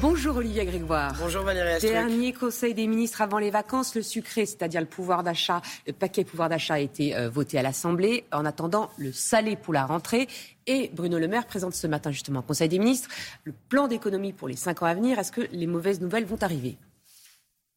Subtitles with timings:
[0.00, 1.12] Bonjour Olivier Grégoire.
[1.18, 1.90] Bonjour Valérie Astruc.
[1.90, 6.22] Dernier conseil des ministres avant les vacances, le sucré, c'est-à-dire le pouvoir d'achat, le paquet
[6.22, 8.24] pouvoir d'achat a été euh, voté à l'Assemblée.
[8.30, 10.28] En attendant, le salé pour la rentrée.
[10.68, 13.08] Et Bruno Le Maire présente ce matin justement au Conseil des ministres
[13.42, 15.18] le plan d'économie pour les cinq ans à venir.
[15.18, 16.76] Est-ce que les mauvaises nouvelles vont arriver?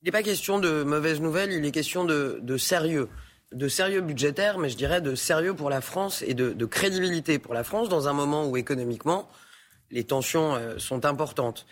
[0.03, 3.09] Il n'est pas question de mauvaises nouvelles, il est question de, sérieux
[3.51, 7.55] de sérieux budgétaire, mais je dirais de sérieux pour la France et de, crédibilité pour
[7.55, 9.27] la France dans un moment où économiquement
[9.89, 11.65] les tensions euh, sont importantes.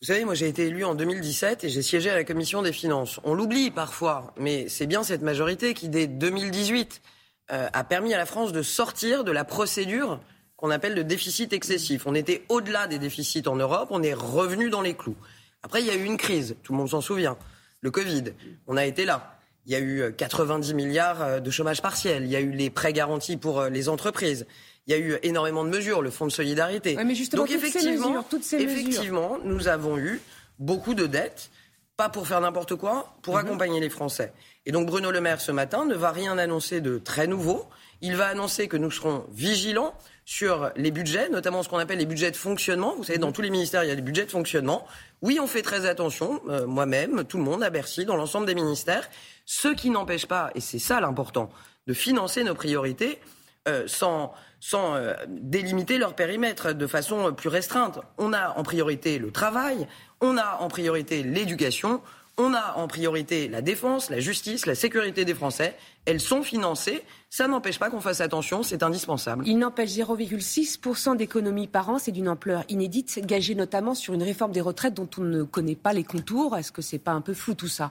[0.00, 2.72] Vous savez, moi j'ai été élu en 2017 et j'ai siégé à la commission des
[2.72, 3.18] finances.
[3.24, 7.02] On l'oublie parfois, mais c'est bien cette majorité qui, dès 2018,
[7.50, 10.20] euh, a permis à la France de sortir de la procédure
[10.54, 12.06] qu'on appelle le déficit excessif.
[12.06, 15.16] On était au-delà des déficits en Europe, on est revenu dans les clous.
[15.64, 17.36] Après, il y a eu une crise, tout le monde s'en souvient,
[17.80, 18.34] le Covid.
[18.68, 19.37] On a été là.
[19.68, 22.50] Il y a eu 90 euh, milliards euh, de chômage partiel, il y a eu
[22.50, 24.46] les prêts garantis pour les entreprises,
[24.86, 26.96] il y a eu énormément de mesures, le fonds de solidarité.
[27.04, 30.20] mais justement, Donc effectivement, effectivement, nous avons eu
[30.58, 31.50] beaucoup de dettes,
[31.98, 33.40] pas pour faire n'importe quoi, pour mhm.
[33.40, 34.32] accompagner les Français.
[34.64, 37.66] Et donc Bruno Le Maire ce matin ne va rien annoncer de très nouveau.
[38.00, 39.92] Il va annoncer que nous serons vigilants
[40.24, 42.94] sur les budgets, notamment ce qu'on appelle les budgets de fonctionnement.
[42.96, 43.32] Vous savez, dans mhm.
[43.32, 44.86] tous les ministères, il y a des budgets de fonctionnement.
[45.20, 48.54] Oui, on fait très attention, euh, moi-même, tout le monde à Bercy, dans l'ensemble des
[48.54, 49.10] ministères,
[49.50, 51.48] ce qui n'empêche pas, et c'est ça l'important,
[51.86, 53.18] de financer nos priorités
[53.66, 58.00] euh, sans sans euh, délimiter leur périmètre de façon plus restreinte.
[58.18, 59.86] On a en priorité le travail,
[60.20, 62.02] on a en priorité l'éducation,
[62.38, 65.76] on a en priorité la défense, la justice, la sécurité des Français.
[66.06, 67.02] Elles sont financées.
[67.30, 69.44] Ça n'empêche pas qu'on fasse attention, c'est indispensable.
[69.46, 74.52] Il n'empêche 0,6% d'économie par an, c'est d'une ampleur inédite, gagée notamment sur une réforme
[74.52, 76.56] des retraites dont on ne connaît pas les contours.
[76.56, 77.90] Est-ce que c'est pas un peu flou tout ça?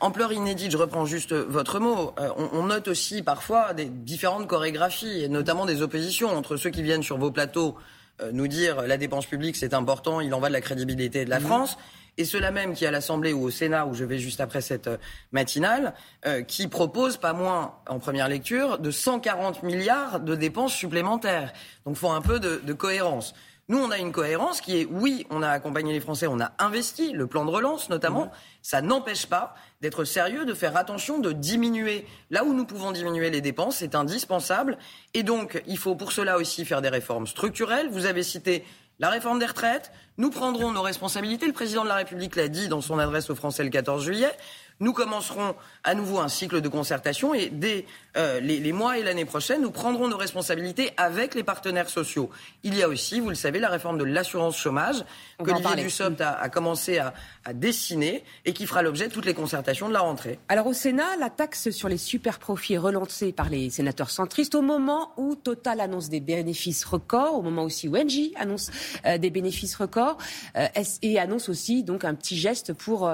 [0.00, 2.14] Ampleur inédite, je reprends juste votre mot.
[2.18, 6.82] Euh, on, note aussi parfois des différentes chorégraphies, et notamment des oppositions entre ceux qui
[6.82, 7.76] viennent sur vos plateaux
[8.22, 11.30] euh, nous dire la dépense publique c'est important, il en va de la crédibilité de
[11.30, 11.44] la mmh.
[11.44, 11.78] France,
[12.18, 14.88] et ceux-là même qui à l'Assemblée ou au Sénat, où je vais juste après cette
[14.88, 14.98] euh,
[15.32, 15.94] matinale,
[16.26, 21.52] euh, qui proposent pas moins en première lecture de 140 milliards de dépenses supplémentaires.
[21.86, 23.34] Donc il faut un peu de, de cohérence.
[23.70, 26.52] Nous, on a une cohérence qui est, oui, on a accompagné les Français, on a
[26.58, 28.26] investi, le plan de relance notamment.
[28.26, 28.30] Mmh.
[28.62, 32.06] Ça n'empêche pas d'être sérieux, de faire attention, de diminuer.
[32.30, 34.78] Là où nous pouvons diminuer les dépenses, c'est indispensable.
[35.12, 37.90] Et donc, il faut pour cela aussi faire des réformes structurelles.
[37.90, 38.64] Vous avez cité
[38.98, 39.92] la réforme des retraites.
[40.16, 41.46] Nous prendrons nos responsabilités.
[41.46, 44.32] Le président de la République l'a dit dans son adresse aux Français le 14 juillet.
[44.80, 47.84] Nous commencerons à nouveau un cycle de concertation et dès
[48.16, 52.30] euh, les, mois et l'année prochaine, nous prendrons nos responsabilités avec les partenaires sociaux.
[52.62, 55.04] Il y a aussi, vous le savez, la réforme de l'assurance chômage
[55.42, 57.12] que Olivier Dussopt a, a commencé à,
[57.44, 60.38] à, dessiner et qui fera l'objet de toutes les concertations de la rentrée.
[60.48, 64.54] Alors au Sénat, la taxe sur les super profits est relancée par les sénateurs centristes
[64.54, 68.70] au moment où Total annonce des bénéfices records, au moment aussi où Engie annonce
[69.06, 70.18] euh, des bénéfices records
[70.56, 70.66] euh,
[71.02, 73.10] et annonce aussi donc un petit geste pour,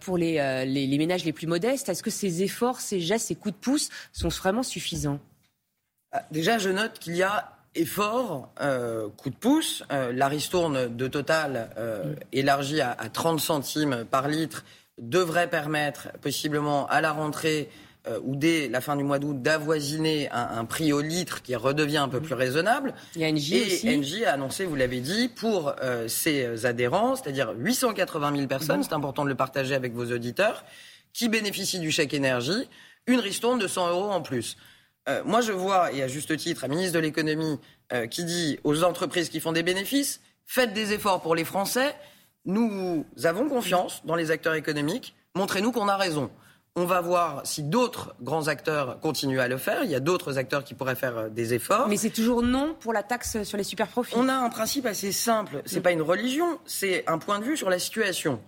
[0.00, 1.88] pour les, les les ménages les plus modestes.
[1.88, 5.20] Est-ce que ces efforts, ces gestes, ces coups de pouce sont vraiment suffisants?
[6.12, 9.84] Ah, Déjà, je note qu'il y a effort, euh, coup de pouce.
[9.92, 14.64] Euh, la ristourne de Total, euh, élargie à, 30 centimes par litre,
[14.98, 17.70] devrait permettre possiblement à la rentrée
[18.08, 21.96] euh, ou dès la fin du mois d'août d'avoisiner un, prix au litre qui redevient
[21.96, 22.94] un peu plus raisonnable.
[23.16, 27.16] Il y a NJ et NJ a annoncé, vous l'avez dit, pour euh, ses adhérents,
[27.16, 30.64] c'est-à-dire 880 000 personnes, c'est important de le partager avec vos auditeurs,
[31.12, 32.68] qui bénéficient du chèque énergie,
[33.08, 34.56] une ristourne de 100 euros en plus.
[35.08, 37.58] Euh, moi, je vois, et à juste titre, un ministre de l'économie
[38.10, 41.94] qui dit aux entreprises qui font des bénéfices, faites des efforts pour les Français.
[42.44, 45.14] Nous avons confiance dans les acteurs économiques.
[45.36, 46.30] Montrez-nous qu'on a raison.
[46.78, 49.82] On va voir si d'autres grands acteurs continuent à le faire.
[49.84, 51.88] Il y a d'autres acteurs qui pourraient faire euh, des efforts.
[51.88, 54.14] Mais c'est toujours non pour la taxe sur les super profits.
[54.14, 55.62] On a un principe assez simple.
[55.64, 58.42] C'est n'est pas une religion, c'est un point de vue sur la situation.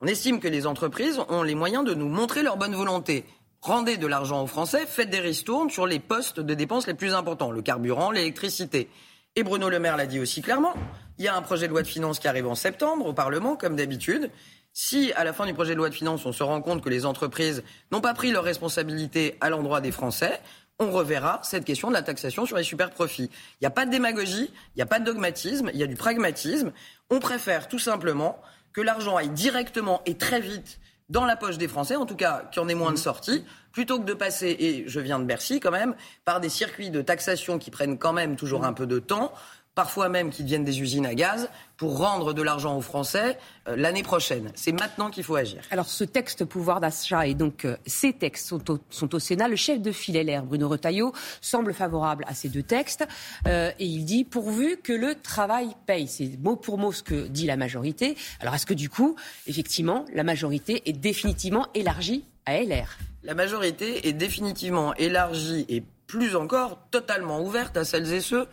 [0.00, 3.24] On estime que les entreprises ont les moyens de nous montrer leur bonne volonté.
[3.62, 7.14] Rendez de l'argent aux Français, faites des ristournes sur les postes de dépenses les plus
[7.14, 8.88] importants, le carburant, l'électricité.
[9.34, 10.74] Et Bruno Le Maire l'a dit aussi clairement.
[11.18, 13.56] Il y a un projet de loi de finances qui arrive en septembre au Parlement,
[13.56, 14.30] comme d'habitude.
[14.74, 16.88] Si, à la fin du projet de loi de finances, on se rend compte que
[16.88, 20.40] les entreprises n'ont pas pris leurs responsabilités à l'endroit des Français,
[20.78, 23.30] on reverra cette question de la taxation sur les super profits.
[23.30, 25.86] Il n'y a pas de démagogie, il n'y a pas de dogmatisme, il y a
[25.86, 26.72] du pragmatisme.
[27.10, 28.40] On préfère tout simplement
[28.72, 30.80] que l'argent aille directement et très vite
[31.10, 33.44] dans la poche des Français, en tout cas qu'il y en ait moins de sorties,
[33.70, 35.94] plutôt que de passer, et je viens de Bercy quand même,
[36.24, 39.32] par des circuits de taxation qui prennent quand même toujours un peu de temps
[39.74, 43.74] parfois même qu'ils deviennent des usines à gaz, pour rendre de l'argent aux Français euh,
[43.74, 44.52] l'année prochaine.
[44.54, 45.62] C'est maintenant qu'il faut agir.
[45.70, 49.48] Alors ce texte pouvoir d'achat et donc euh, ces textes sont au, sont au, Sénat.
[49.48, 53.04] Le chef de file LR, Bruno Retailleau, semble favorable à ces deux textes
[53.48, 56.06] euh, et il dit pourvu que le travail paye.
[56.06, 58.16] C'est mot pour mot ce que dit la majorité.
[58.40, 59.16] Alors est-ce que du coup,
[59.46, 66.36] effectivement, la majorité est définitivement élargie à LR La majorité est définitivement élargie et plus
[66.36, 68.46] encore totalement ouverte à celles et ceux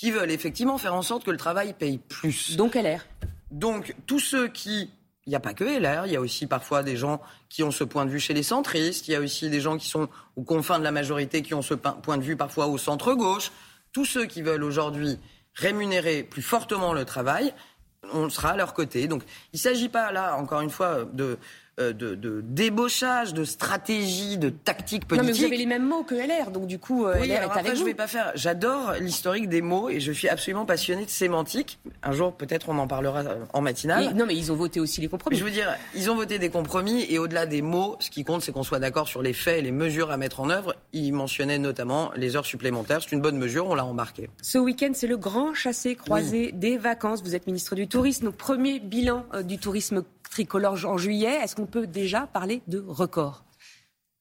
[0.00, 2.56] qui veulent effectivement faire en sorte que le travail paye plus.
[2.56, 3.04] Donc LR.
[3.50, 4.88] Donc tous ceux qui
[5.26, 7.20] il n'y a pas que LR, il y a aussi parfois des gens
[7.50, 9.76] qui ont ce point de vue chez les centristes, il y a aussi des gens
[9.76, 12.78] qui sont aux confins de la majorité qui ont ce point de vue parfois au
[12.78, 13.52] centre-gauche.
[13.92, 15.18] Tous ceux qui veulent aujourd'hui
[15.54, 17.52] rémunérer plus fortement le travail,
[18.14, 19.06] on sera à leur côté.
[19.06, 21.38] Donc il ne s'agit pas là, encore une fois, de,
[21.80, 25.26] de, de, débauchage, de stratégie, de tactique politique.
[25.26, 27.32] Non, mais vous avez les mêmes mots que LR, donc du coup, euh, oui, LR
[27.32, 27.76] est avec après, vous.
[27.76, 28.32] je vais pas faire.
[28.34, 31.78] J'adore l'historique des mots et je suis absolument passionné de sémantique.
[32.02, 34.14] Un jour, peut-être, on en parlera euh, en matinale.
[34.14, 35.36] Non, mais ils ont voté aussi les compromis.
[35.36, 38.42] Je veux dire, ils ont voté des compromis et au-delà des mots, ce qui compte,
[38.42, 40.74] c'est qu'on soit d'accord sur les faits et les mesures à mettre en œuvre.
[40.92, 43.00] Ils mentionnaient notamment les heures supplémentaires.
[43.02, 44.28] C'est une bonne mesure, on l'a remarqué.
[44.42, 47.22] Ce week-end, c'est le grand chassé-croisé des vacances.
[47.22, 48.26] Vous êtes ministre du Tourisme.
[48.26, 51.34] Donc, premier bilan euh, du tourisme tricolore en juillet.
[51.42, 53.44] Est-ce qu'on peut déjà parler de record?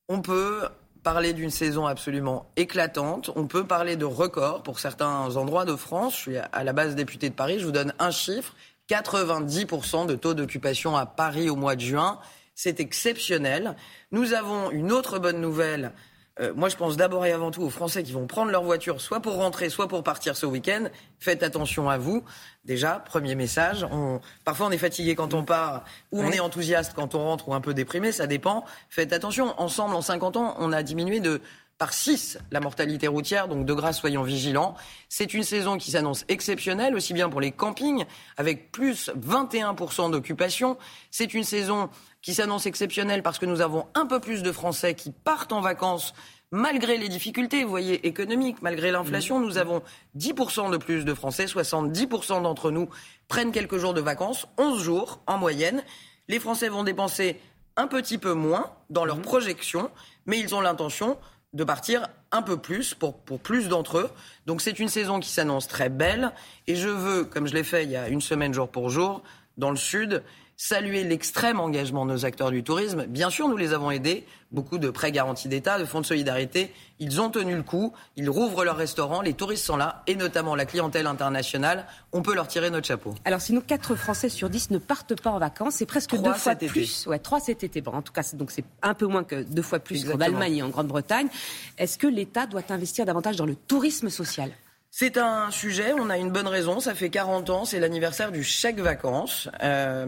[0.08, 0.68] On peut
[1.04, 3.32] parler d'une saison absolument éclatante.
[3.36, 6.14] On peut parler de records pour certains endroits de France.
[6.16, 7.60] Je suis à la base députée de Paris.
[7.60, 8.56] Je vous donne un chiffre.
[8.90, 12.20] 90% de taux d'occupation à Paris au mois de juin.
[12.56, 13.76] C'est exceptionnel.
[14.12, 15.94] Nous avons une autre bonne nouvelle.
[16.40, 19.02] Euh, moi, je pense d'abord et avant tout aux Français qui vont prendre leur voiture,
[19.02, 20.86] soit pour rentrer, soit pour partir ce week-end.
[21.20, 22.24] Faites attention à vous.
[22.66, 23.86] Déjà, premier message.
[23.92, 24.22] On...
[24.46, 27.54] Parfois, on est fatigué quand on part, ou on est enthousiaste quand on rentre, ou
[27.54, 28.12] un peu déprimé.
[28.12, 28.64] Ça dépend.
[28.90, 29.54] Faites attention.
[29.60, 31.42] Ensemble, en 50 ans, on a diminué de
[31.80, 34.76] par 6 la mortalité routière, donc de grâce, soyons vigilants.
[35.08, 38.06] C'est une saison qui s'annonce exceptionnelle, aussi bien pour les campings,
[38.38, 40.78] avec plus 21% d'occupation.
[41.10, 41.90] C'est une saison
[42.22, 45.62] qui s'annonce exceptionnelle parce que nous avons un peu plus de Français qui partent en
[45.62, 46.14] vacances
[46.52, 49.40] malgré les difficultés, vous voyez, économiques, malgré l'inflation.
[49.40, 49.82] Nous avons
[50.18, 52.90] 10% de plus de Français, 70% d'entre nous
[53.30, 55.82] prennent quelques jours de vacances, 11 jours en moyenne.
[56.28, 57.40] Les Français vont dépenser
[57.78, 59.90] un petit peu moins dans leurs projections,
[60.26, 61.18] mais ils ont l'intention
[61.54, 64.10] de partir un peu plus pour, pour plus d'entre eux.
[64.46, 66.32] Donc c'est une saison qui s'annonce très belle
[66.68, 69.24] et je veux, comme je l'ai fait il y a une semaine jour pour jour,
[69.58, 70.24] dans le Sud,
[70.64, 73.06] saluer l'extrême engagement de nos acteurs du tourisme.
[73.06, 74.26] Bien sûr, nous les avons aidés.
[74.52, 76.74] Beaucoup de prêts garantis d'État, de fonds de solidarité.
[77.00, 77.94] Ils ont tenu le coup.
[78.18, 79.22] Ils rouvrent leurs restaurants.
[79.22, 81.86] Les touristes sont là, et notamment la clientèle internationale.
[82.12, 83.16] On peut leur tirer notre chapeau.
[83.24, 85.76] Alors, sinon, 4 Français sur 10 ne partent pas en vacances.
[85.76, 86.68] C'est presque Trois deux fois été.
[86.68, 87.08] plus.
[87.08, 87.80] Ouais, 3 cet été.
[87.80, 90.20] Bon, en tout cas, c'est- donc c'est un peu moins que deux fois plus qu'en.
[90.20, 91.30] Allemagne et en Grande-Bretagne.
[91.78, 94.52] Est-ce que l'État doit investir davantage dans le tourisme social?
[94.92, 96.82] C'est un sujet, on a une bonne raison.
[96.82, 99.48] Ça fait 40 ans, c'est l'anniversaire du chèque vacances.
[99.64, 100.08] Euh,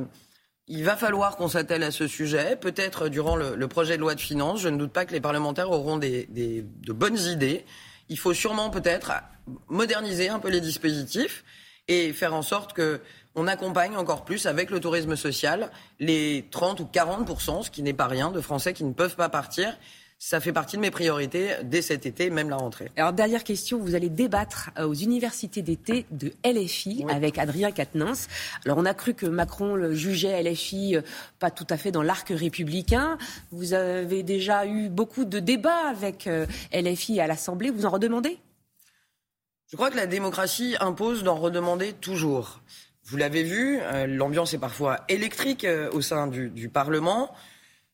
[0.67, 4.21] il va falloir qu'on s'attelle à ce sujet, peut-être durant le, projet de loi de
[4.21, 4.61] finances.
[4.61, 7.65] Je ne doute pas que les parlementaires auront des- de bonnes idées.
[8.09, 9.11] Il faut sûrement peut-être
[9.67, 11.43] moderniser un peu les dispositifs
[11.87, 13.01] et faire en sorte que
[13.35, 17.93] on accompagne encore plus avec le tourisme social les 30 ou 40 ce qui n'est
[17.93, 19.77] pas rien, de Français qui ne peuvent pas partir.
[20.23, 22.91] Ça fait partie de mes priorités dès cet été, même la rentrée.
[22.95, 27.11] Alors, dernière question, vous allez débattre euh, aux universités d'été de LFI Oui.
[27.11, 28.27] avec Adrien Quatennens.
[28.63, 31.01] Alors, on a cru que Macron le jugeait LFI euh,
[31.39, 33.17] pas tout à fait dans l'arc républicain.
[33.49, 37.71] Vous avez déjà eu beaucoup de débats avec euh, LFI à l'Assemblée.
[37.71, 38.37] Vous en redemandez?
[39.71, 42.61] Je crois que la démocratie impose d'en redemander toujours.
[43.05, 47.33] Vous l'avez vu, l'ambiance est parfois électrique au sein du, du Parlement.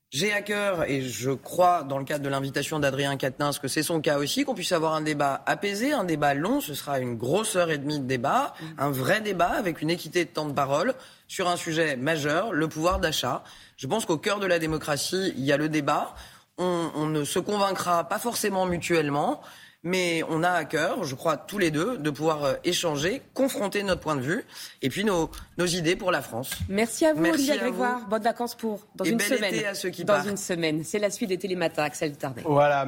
[0.09, 3.83] J'ai à cœur, et je crois, dans le cadre de l'invitation d'Adrien Quatennens, que c'est
[3.83, 6.61] son cas aussi, qu'on puisse avoir un débat apaisé, un débat long.
[6.61, 10.23] Ce sera une grosse heure et demie de débat, un vrai débat avec une équité
[10.23, 10.93] de temps de parole
[11.27, 13.43] sur un sujet majeur, le pouvoir d'achat.
[13.75, 16.15] Je pense qu'au cœur de la démocratie, il y a le débat.
[16.57, 19.41] On, on ne se convaincra pas forcément mutuellement,
[19.87, 23.81] mais on a à cœur, je crois tous les deux, de pouvoir euh, échanger, confronter
[23.83, 24.43] notre point de vue
[24.81, 26.51] et puis nos, nos idées pour la France.
[26.67, 27.99] Merci à vous, Merci à Grégoire.
[27.99, 28.07] vous.
[28.07, 29.53] Bonnes vacances pour dans Et une bel semaine.
[29.55, 30.27] été à ceux qui dans partent.
[30.27, 30.83] une semaine.
[30.83, 32.41] C'est la suite des Télématins, Axel Tardet.
[32.45, 32.75] Voilà.